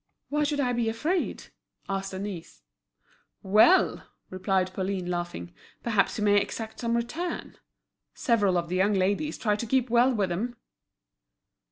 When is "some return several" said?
6.79-8.57